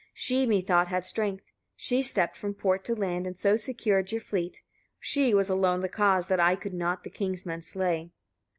[0.15, 1.43] She methought had strength,
[1.75, 4.63] she stept from port to land, and so secured your fleet.
[4.99, 8.09] She was alone the cause that I could not the king's men slay.